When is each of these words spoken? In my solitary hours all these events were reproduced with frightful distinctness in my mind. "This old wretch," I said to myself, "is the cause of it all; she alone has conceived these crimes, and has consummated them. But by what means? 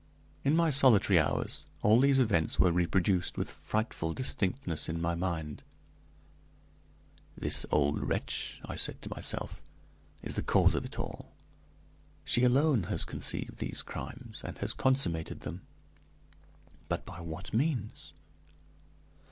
In 0.43 0.55
my 0.55 0.71
solitary 0.71 1.19
hours 1.19 1.67
all 1.83 1.99
these 1.99 2.17
events 2.17 2.57
were 2.57 2.71
reproduced 2.71 3.37
with 3.37 3.51
frightful 3.51 4.13
distinctness 4.15 4.89
in 4.89 4.99
my 4.99 5.13
mind. 5.13 5.61
"This 7.37 7.67
old 7.69 8.01
wretch," 8.01 8.59
I 8.65 8.73
said 8.73 8.99
to 9.03 9.11
myself, 9.11 9.61
"is 10.23 10.33
the 10.33 10.41
cause 10.41 10.73
of 10.73 10.85
it 10.85 10.97
all; 10.97 11.33
she 12.25 12.43
alone 12.43 12.85
has 12.85 13.05
conceived 13.05 13.57
these 13.59 13.83
crimes, 13.83 14.41
and 14.43 14.57
has 14.57 14.73
consummated 14.73 15.41
them. 15.41 15.61
But 16.89 17.05
by 17.05 17.19
what 17.21 17.53
means? 17.53 18.13